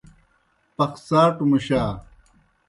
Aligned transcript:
پخڅاٹوْ 0.75 1.45
مُشا۔ 1.49 1.81